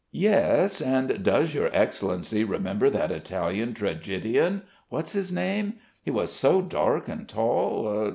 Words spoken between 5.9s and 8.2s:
He was so dark, and tall....